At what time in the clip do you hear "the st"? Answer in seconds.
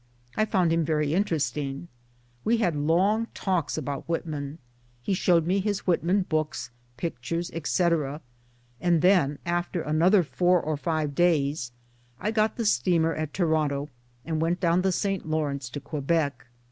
14.81-15.29